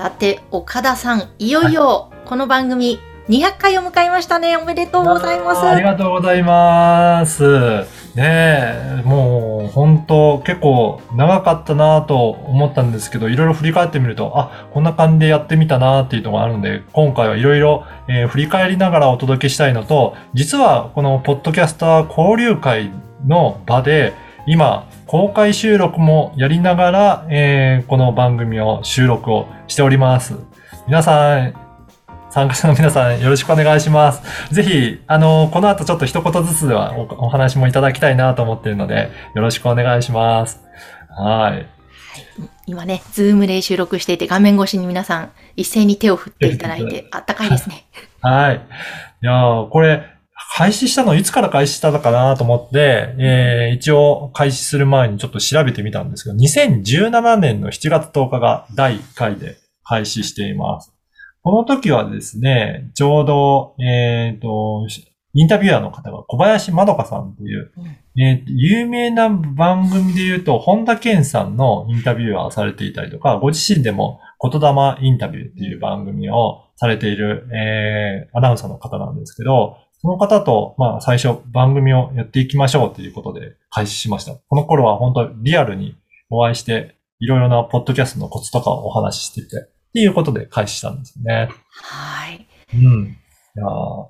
[0.00, 2.98] さて岡田さんいよいよこの番組
[3.28, 4.56] 200回を迎えましたね。
[4.56, 5.60] おめでとうございます。
[5.60, 7.42] ありがとうございます。
[8.14, 22.90] ねえ、もう本当結構長かったなと思ったんですけど、いろいろ振り返ってみると、あ、こんな感じでやってみたなっていうのがあるので、今回はいろいろえー振り返りながらお届けしたいのと、実はこのポッドキャスター交流会
[23.26, 24.14] の場で、
[24.46, 30.36] 今、公開収録もやりながら、えーこの番組を収録をしております。
[30.86, 31.54] 皆さん、
[32.30, 34.54] 参加者の皆さんよろしくお願いします。
[34.54, 40.60] ぜひ、あの、この後ちょっと一言ずつではおお話もいただきたいなと思っているので、よろしくお願いします。
[41.08, 41.66] はい。
[42.66, 47.84] 今ねズームで収録していて画面越しに皆さん一斉に手を振っていただいてあったかいですね
[48.20, 48.56] はい。
[49.22, 50.06] いやーこれ、
[50.52, 60.92] 開始したのいつから開始したのかなと思って、えー、一応開始する前にちょっと調べてみたんですけど、2017年の7月10日が第1回で開始しています。
[61.42, 64.86] この時はですね、ちょうど、えっ、と、
[65.32, 67.72] インタビュアーの方が小林まどかさんっていう、
[68.18, 84.34] えー有名な番組で言うと、本田健さんのインタビュアーをされていたりとか、ご自身でも言霊インタビューっていう番組をされている、えーアナウンサーの方なんですけど、その方と、まあ、最初番組をやっていきましょうということで開始しました。
[84.34, 85.96] この頃は本当リアルに
[86.30, 91.50] お会いして、いろいろなポッドキャストのコツとかをお話ししていて、っていうことで開始したんですね。
[91.72, 93.04] はいうん。
[93.56, 94.06] いやー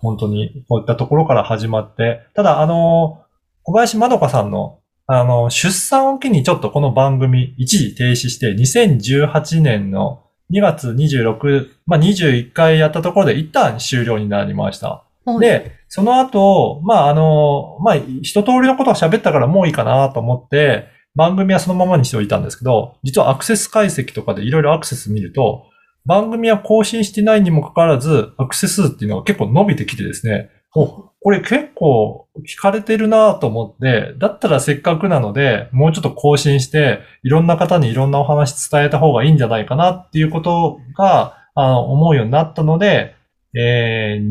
[0.00, 3.24] 本当にこういったところから始まって、ただあのー
[3.64, 15.03] 小林まどかさんの、あの、出産を機にちょっとこの番組一時停止して、2018年の2月26、まあ、21回やったところで一旦終了になりました。
[15.40, 25.66] で、その後、まあ、あの、まあ、一通りのことは喋ったからもういいかなと思って、番組はそのままにしておいたんですけど、実はアクセス解析とかでいろいろアクセス見ると、
[26.06, 30.86] 番組は更新してないにもかかわらず、アクセス数っていうのが結構伸びてきてですね、お、
[31.20, 43.14] これ結構聞かれてるなと思って、だったらせっかくなので、もうちょっと更新して、いろんな方にいろんなお話伝えた方がいいんじゃないかなっていうことが、あの、思うようになったので、
[43.56, 44.28] えー、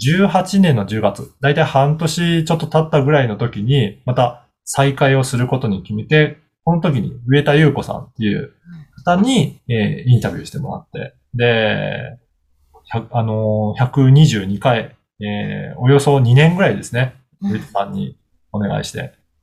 [0.00, 8.52] 2018年の10月、だいたい半年ちょっと経ったぐらいの時に、また再開をすることに決めて、この時に上田優子さんっていう
[9.04, 12.18] 方に、えーインタビューしてもらって、で、
[12.94, 18.16] 100あのー122回、えーおよそ2年ぐらいですね、うん上田さんに
[18.52, 18.98] お願いして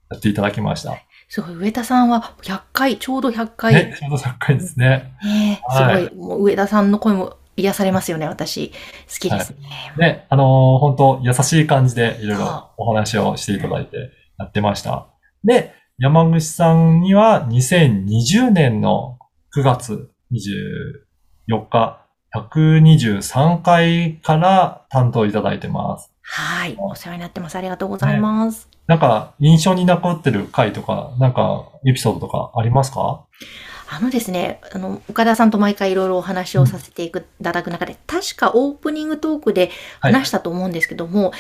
[0.09, 0.96] やっていただきました。
[1.28, 5.14] すごい上田さんは100回ちょうど100回ね、ちょうど100回ですね。
[5.24, 8.70] ねえすはいごい、もう上田さんの声も癒されますよね、私。
[8.70, 8.75] 好
[9.20, 9.58] きですね。
[9.97, 15.08] ね、あのー本当優しい感じでいろいろはお話をしていただいてやってました。
[15.44, 19.20] で、山口さんには2020年の
[19.56, 22.06] 9月24日、
[22.36, 26.12] 123回から担当いただいてます。
[26.22, 26.76] はい。
[26.78, 27.56] お世話になってます。
[27.56, 28.70] ありがとうございます。
[28.88, 33.26] なんか印象に残ってる回とか、なんかエピソードとかありますか？
[33.92, 40.14] あのですね、あの、岡田さんと毎回いろいろお話をさせていただく中で、確かオープニングトークではい。
[40.14, 41.32] 話したと思うんですけども、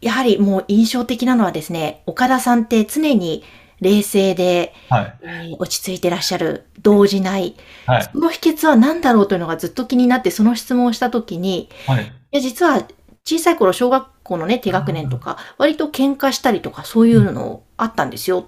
[0.00, 3.44] やはりもう印象的なのはですね、岡田さんって常に
[3.80, 5.18] 冷静で、はい。
[5.22, 7.56] えー落ち着いてらっしゃる、動じない、
[7.86, 8.02] はい。
[8.12, 12.04] その秘訣は何だろうというのがずっと気になって、その質問をしたときに、はい。
[12.04, 12.86] いや、実は
[13.24, 18.38] 小さい頃、小学校のね、低学年とか、割と喧嘩したりとか、そういうのあったんですよ。
[18.38, 18.46] うん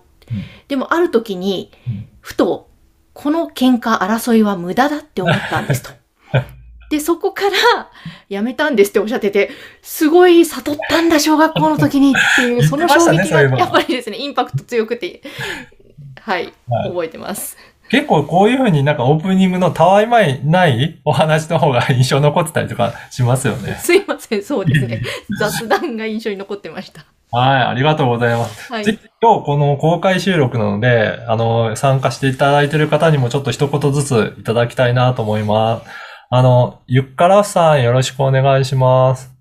[0.68, 2.68] でも、ある時にうん、ふと、
[3.14, 5.90] この喧嘩、争いは無駄だって思ったんですと。
[6.90, 7.90] で、そこから、
[8.28, 9.50] やめたんですっておっしゃってて、
[9.82, 15.22] すごい悟ったんだ、小学校の時にっていう、 その衝撃が、やっぱりですね、インパクト強くて、
[16.20, 17.56] はい、はい覚えてます。
[17.90, 23.76] 結構こういう風になんかオープニングのたわいまいないお話の方が印象残ってたりとかしますよね。
[23.78, 25.02] すいません、そうですね。
[25.38, 27.04] 雑談が印象に残ってました。
[27.34, 28.72] はい、ありがとうございます。
[28.72, 28.84] はい。
[28.84, 35.86] 今日この公開収録なので、あの、参加していただいている方にもちょっと一言ずついただきたいなと思います。
[36.30, 39.32] あの、ゆっからさんよろしくお願いします。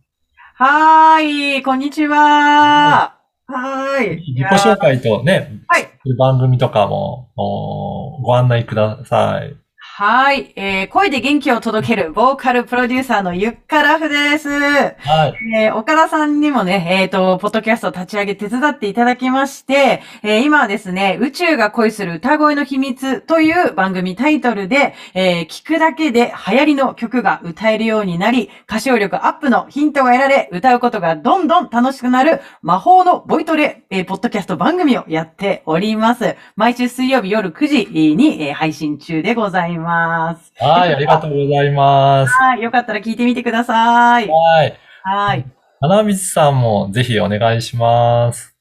[0.56, 2.18] はーい、こんにちは。
[2.18, 4.34] はーい。
[4.34, 9.63] 自己紹介とね、はい番組とかもおご案内ください。
[9.96, 14.50] はい、えー、声で元気を届けるボーカルプロデューサーのゆっからふです。
[14.50, 15.36] はい。
[15.56, 36.36] えー岡田さんにもね、えっ、と、ポッドキャストを立ち上げ手伝っていただきまして、えー今はですね、宇宙が恋する歌声の秘密という番組タイトルで、えー聞くだけで流行りの曲が歌えるようになり、歌唱力アップのヒントが得られ、歌うことがどんどん楽しくなる魔法のボイトレ、えーポッドキャスト番組をやっております。
[36.56, 39.83] 毎週水曜日夜9時に、えー配信中でございます。
[39.84, 42.34] はい、ありがとうございます。
[42.34, 44.28] はい、よかったら聞いてみてください。
[44.28, 44.80] はい。
[45.04, 45.46] はい。
[45.80, 48.56] 花道さんもぜひお願いします。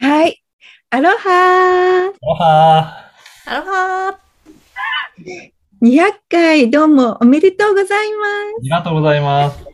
[0.00, 0.42] はい。
[0.90, 3.10] アロハおは
[3.46, 4.16] アロハー
[5.82, 9.58] !200 回どうもおめでとうございまーありがとうございます。
[9.58, 9.68] す。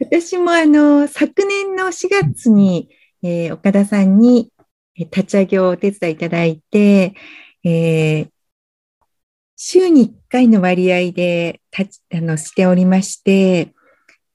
[0.00, 2.88] 私もあの、昨年の4月に、
[3.22, 4.52] えー岡田さんに
[4.96, 7.14] えー立ち上げをお手伝いいただいて、
[7.64, 8.30] えー
[9.60, 13.74] 週に1回の割合で立ちあのしておりまして、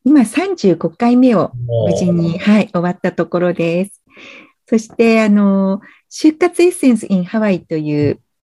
[0.03, 1.53] 今35回目を
[1.87, 4.03] 無事に、はい、終わったところです。
[4.67, 5.79] そして、あの、
[6.11, 8.19] 就活エッセンス in ハワイという、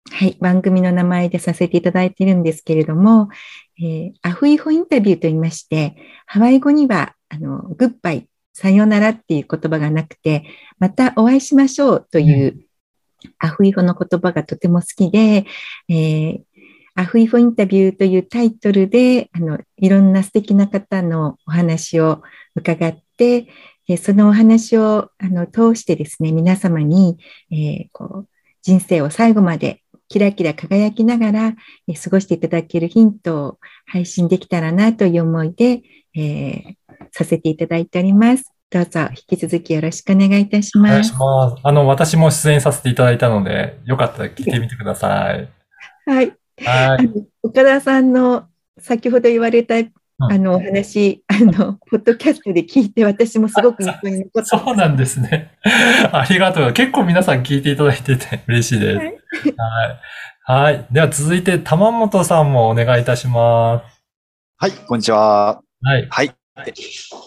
[0.10, 3.28] はい、番組の名前でさせていただいているんですけれども、
[3.80, 10.46] えーアフイホインタビューと言いまして、ハワイ語には、あの、グッバイ、さよならっていう言葉がなくて、
[10.80, 12.66] またお会いしましょうという、
[13.40, 15.46] アフイホの言葉がとても好きで、
[15.90, 16.42] えー
[16.96, 22.22] アフイフォインタビューというタイトルで、あの、いろんな素敵な方のお話を
[22.56, 23.48] 伺って、
[23.88, 27.18] えーそのお話をあの通してですね、皆様に、
[27.52, 28.28] えーこう
[28.62, 31.56] 人生を最後までキラキラ輝きながら、
[31.88, 35.82] え過ごしていただけるヒントを配信できたらなという思いで、
[36.16, 36.76] えー
[37.12, 38.54] させていただいております。
[38.74, 41.22] どうぞ引き続きよろしくお願いいたしお願いします。
[41.52, 41.62] ます。
[41.64, 45.48] あの、私も出演させていただいたので、よかったら聞いてみてください。
[46.08, 46.34] はい。
[46.66, 47.28] はい。
[47.44, 48.48] 岡田さんの
[48.80, 55.52] 先ほど言われたあのお話、あの、ポッドキャストで聞いて、私もすごく印象に残ってそうなんですね。
[56.12, 56.74] ありがとう。
[56.74, 58.98] 結構皆さん聞いていただいてて嬉しいです。
[58.98, 60.72] はいはい。
[60.72, 60.86] はい。
[60.92, 63.84] では続いて、玉本さんもお願いいたしま
[64.58, 65.62] はい、こんにちは。
[65.62, 65.88] す。
[65.88, 66.08] はい。
[66.10, 66.43] はい。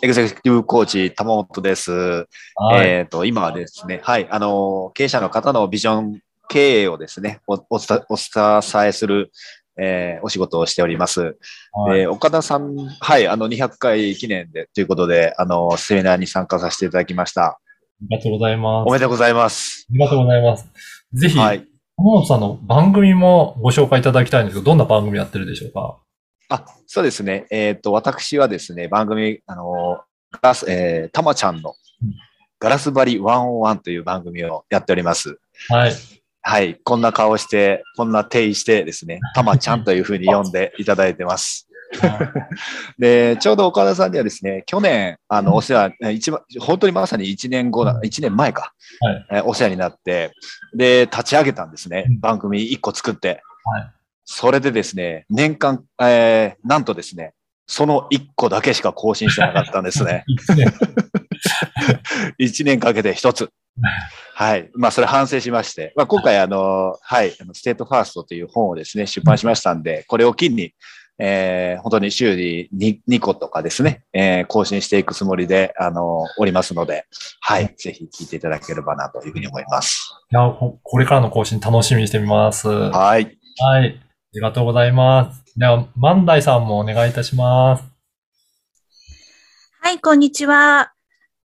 [0.03, 1.91] エグゼクティブコーチ、玉本です。
[1.91, 2.89] はい。
[2.89, 9.33] えっ、と、今はですね、はい、あの、経営者の方のビジョン経営をですね、おお伝えする、
[9.79, 11.37] えーお仕事をしております。
[11.73, 17.45] はいえー岡田さん、はい、あの、200回記念でということで、あの、セミナーに参加させていただきました。
[17.47, 17.59] あ
[18.09, 18.89] りがとうございます。
[18.89, 19.87] おめでとうございます。
[19.91, 20.69] ありがとうございます。
[21.13, 21.67] ぜひ、はい。
[21.97, 25.99] 玉本さんの番組もご紹介いただきたいんですけど、どんな番組やってるでしょうか？
[26.49, 27.47] あ、そうですね。
[27.51, 30.01] えっ、と、私はですね、番組、あの、
[30.41, 32.15] ガラス、えー、たまちゃんのうん
[32.59, 35.39] ガラス張り101という番組をやっております。
[35.69, 35.93] はい。
[36.41, 36.81] はい。
[36.85, 41.69] こんな顔して、こんな定位してですね、 たまちゃんというふうに呼んでいただいてます。
[42.99, 50.33] で、ちょうど岡田さんにはですね、去年、あの、お世話、え一番、本当にまさに1年後だ、1年前か、はいえーお世話になって、
[50.75, 52.21] で、立ち上げたんですねうん。
[52.21, 53.43] 番組1個作って。
[53.65, 53.96] はい
[54.27, 57.33] それでですね、年間、えーなんとですね、
[57.67, 60.25] その1個だけしか更新してなかったんですね。
[60.29, 60.73] 一年。
[62.41, 63.51] 1年かけて1つ。
[64.35, 64.71] はい。
[64.75, 70.73] まあ、それ反省しまして、まあ、今回、あの、はい、ステートファーストという本をですね、出版しましたんで、これを機に、
[71.19, 77.05] えー本当に週に 2, 2個とかですね、えー更新していくつもりで、あの、おりますので、
[77.41, 80.11] はい、ぜひ聞いていただければなというふうに思います。
[80.33, 82.69] いや、ここれからの更新楽しみにしてみます。
[82.69, 83.15] は
[83.59, 84.01] はい。
[84.37, 84.39] い。
[84.39, 85.43] ありがとうございます。
[85.57, 87.85] では、万代さんもお願いいたします。
[89.81, 90.93] はい、こんにちは。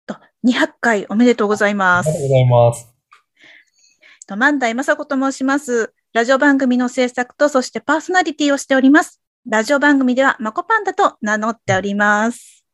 [0.07, 2.29] と200回おめでとうございますありがとう。
[2.29, 2.95] ございます。
[4.27, 5.93] と万代雅子と申します。
[6.13, 9.21] ラジオ番組の制作と、そしてパーソナリティをしております。
[9.49, 12.65] ラジオ番組では、マコパンダと名乗っております。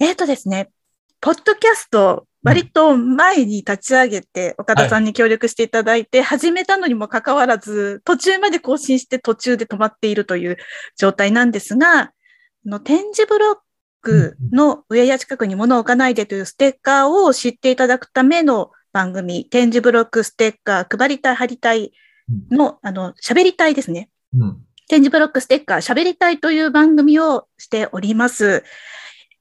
[0.00, 0.70] えっ、とですね、
[1.20, 10.56] ポッドキャスト、割と前に立ち上げて、岡田さんに協力していただいて、始めたのにもかかわらず、途中まで更新して途中で止まっているという
[10.96, 12.12] 状態なんですが、あ
[12.64, 13.56] の展示ブロッ
[14.00, 21.92] クの上や近くに物を置かないでというステッカーを知っていただくための番組、展示ブロックステッカー配りたい、貼りたい
[22.50, 24.08] の、あの、喋りたいですね。
[24.38, 24.62] うん。
[24.88, 28.62] 展示ブロックステッカー喋りたいという番組をしております。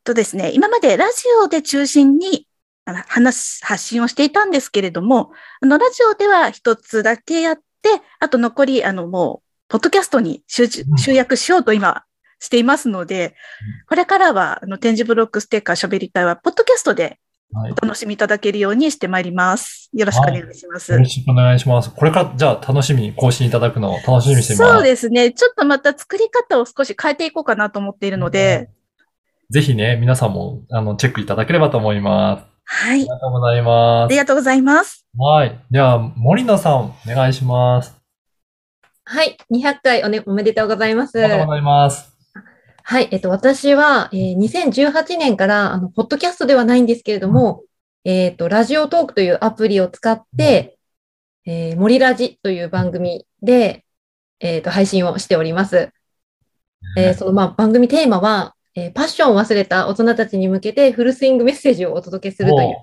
[0.04, 2.48] とですね、今までラジオで中心に
[2.86, 7.89] 話、発信をしていたんですけれども、あの、ラジオでは一つだけやって、
[8.20, 12.04] あと残り、あの、もう、ポッドキャストに集集約しようと今
[12.39, 13.36] していますので、
[13.88, 17.20] これからは、あの、展示ブロックステッカー喋りたいは、ポッドキャストで
[17.54, 19.89] はいお楽しみいただけるようにしてまいります。
[19.94, 20.92] よろしくお願いします。
[20.92, 21.89] よろしくお願いします。
[21.89, 24.74] これから、じゃあ楽しみに更新いただくのを楽しみにしています。
[24.74, 25.32] そうですね。
[25.32, 28.70] ちょっとまた作り方を少し変えていこうかなと思っているので、
[29.50, 32.55] ぜひね、皆さんも、あの、チェックいただければと思います。
[32.66, 33.08] はいあり。
[33.08, 34.18] がとうございまありす。
[34.18, 35.06] がとうございます。
[35.18, 35.60] はい。
[35.72, 37.96] では、森野さん、お願いします。
[39.04, 41.20] はい、200回お,、ね、おめでとうございます。
[41.20, 42.16] ありがとうございます。
[42.84, 47.64] はい、えっと、私は、えー2018年から、あの、ポッドキャストではないんですけれども、
[48.04, 50.78] えっと、ラジオトークというアプリを使って、
[51.46, 53.86] えー、森ラジという番組で、
[54.40, 55.92] えっと、配信をしております。
[56.98, 62.75] えーその、まあ、番組テーマは、えーパッションを忘れた大人たちに向けてフルスイングメッセージをお届けするという、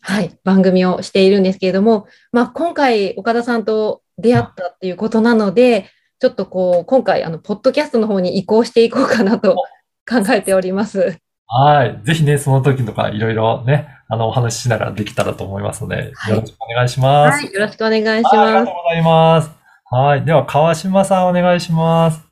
[0.00, 5.90] はい、番組をしているんですけれども、まあ、今回、岡田さんと出会ったっていうことなので、
[6.20, 9.56] ちょっとこう、今回、あの、ポッドキャストの方に移行していこうかなと
[10.08, 11.18] 考えております。
[11.48, 12.00] はい。
[12.04, 17.44] ぜひね、その時とかいろいろね、あの、お話ししながらできたらと思いますので、はいよろしくお願いします。
[17.44, 18.74] はい、よろしくお願いしはいありがますとう。
[18.84, 19.50] ございます。
[19.90, 20.24] はい。
[20.24, 22.25] では、川島さんお願いします。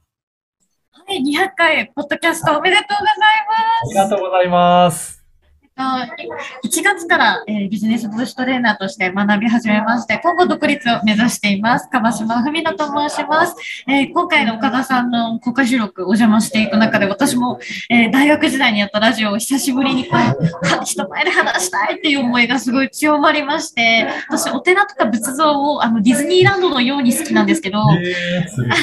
[0.96, 3.06] はい、200回、ポッドキャストおめでとうござい
[3.48, 5.23] ますありがとうございます。
[5.76, 6.12] ます。
[6.64, 11.88] 1月から、えービジネスブーストレーナーとして学び始めまして、今後独立を目指しています。
[11.90, 13.56] 川島文乃と申します。
[13.88, 17.58] えー今回の岡田さんの公開収録お邪魔していく中で、私も、
[17.90, 27.80] えー大学時代にやったラジオを久しぶりにこう、は人前で話したいっていう思いがすごい強まりまして、私、お寺とか仏像をあのディズニーランドのように好きなんですけど。
[27.80, 27.88] あ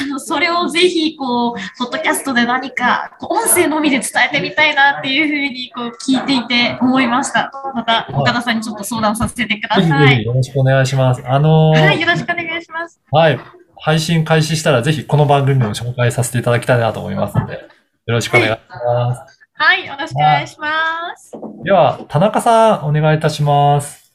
[0.08, 7.50] の、それをぜひ、こう、ポッドキャストで何か、こう音声のみで伝えてみたいなっていうふうに、こう、聞いていて思いました。
[7.74, 10.08] また、岡田さんにちょっと相談させてください。
[10.08, 11.22] ぜひよろしくお願いします。
[11.24, 13.00] あのーはい、よろしくお願いします。
[13.10, 13.38] はい。
[13.76, 17.60] 配信開始したらぜひこの番組でも紹介させていただきたいなと思いますので、よ
[18.06, 19.40] ろしくお願いします。
[19.54, 21.32] はい、よろしくお願いします。
[21.64, 24.12] では、田中さん、お願いいたします。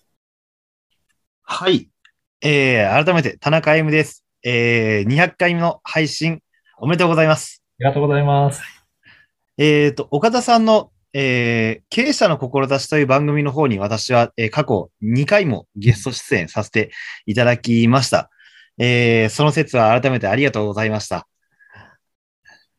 [1.43, 1.89] はい。
[2.41, 4.25] えー、改めて田中 M です。
[4.43, 6.41] えー、200回目の配信
[6.79, 7.63] おめでとうございます。
[7.79, 8.61] ありがとうございます。
[9.57, 16.91] えーと、岡田さんの、えー、経営者の志という番組の方に私は、えー過去2回もゲスト出演させて
[17.25, 18.29] いただきました。
[18.77, 21.27] えー、その説は改めてありがとうございました。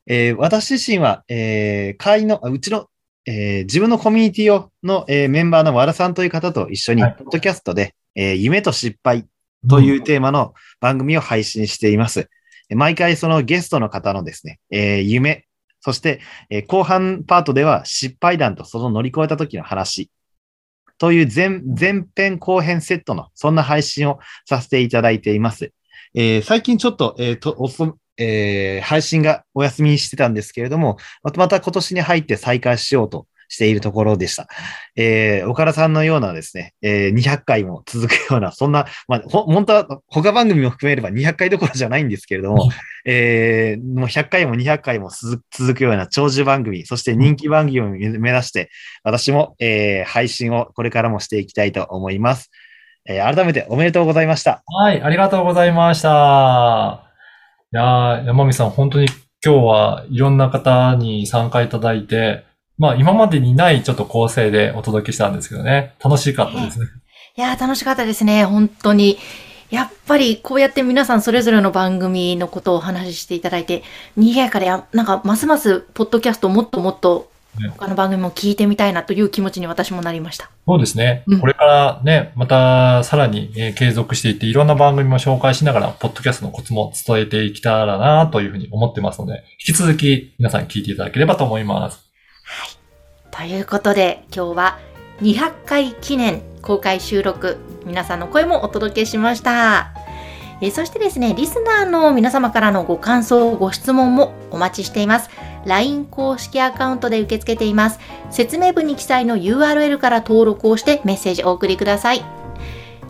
[0.06, 2.86] えー私自身は、えー会の、あうちの、
[3.26, 9.26] えー自分のコミュニティをの、えーメンバーの和田さんという方と一緒に、はいポッドキャストで、えー夢と失敗
[9.68, 12.30] というテーマの番組を配信しています。
[12.70, 15.47] え毎回そのゲストの方のですね、えー夢、
[15.88, 20.10] そして、えー後半パートでは失敗談とその乗り越えた時の話
[20.98, 25.72] という前前編後編セットのそんな配信をさせていただいています。
[26.14, 27.56] えー最近ちょっと、えーと
[28.18, 34.46] えー配信がお休みしてたんですけれども、またまた今年に入って再開しようとしているところでした。
[34.96, 42.68] えー岡田さんのようなですね、えー200回も続くような、そんな、まあ、ほ本当は他番組も含めれば200回どころじゃないんですけれども、
[43.04, 48.70] えーもう100回も200回も続続くような長寿番組、そして人気番組を目目指して、
[49.02, 52.50] 私も、えー配信をこれからもしていきたいと思います。
[53.06, 54.62] えー改めておめでとうございました。
[54.66, 57.04] はい、ありがとうございました。
[57.72, 59.08] いやー山美さん、本当に
[59.44, 62.44] 今日はいろんな方に参加いただいて、
[62.78, 66.86] まあ今までにないちょっと構成でお届けしたんですけどね、楽しかったですね。
[67.36, 68.44] いやー、楽しかったですね。
[68.44, 69.18] 本当に。
[69.70, 73.82] やっぱりこうやって皆さんそれぞれの番組のことをお話ししていただいて、
[74.16, 77.30] 賑やかで、あなんかますますポッドキャストをもっともっと
[77.60, 80.50] ね他の番組も聞いてみたいなという気持ちに私もなりました。
[80.66, 81.40] そうですねうん。
[81.40, 92.07] これからね、またさらに、えー継続していって、いろんな番組も紹介しながら、ポッドキャストのコツも伝えていけたらなというふうに思ってますので、引き続き皆さん聞いていただければと思います。
[93.38, 94.78] ということで、今日は
[95.20, 99.92] 200回記念公開収録、皆さんの声もお届けしました。
[100.60, 105.30] えそしてですね、リスナーの皆様からのご感想、ご質問もお待ちしています。
[105.66, 108.00] LINE 公式アカウントで受け付けています。
[108.30, 112.24] 説明文に記載の URL から登録をしてメッセージお送りください。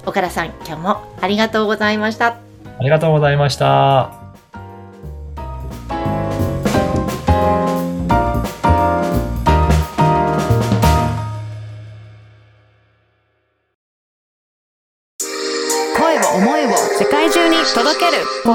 [0.05, 2.37] 岡田さん、今日もありがとうございました。
[2.79, 4.28] ありがとうございました。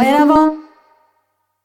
[0.01, 0.62] 声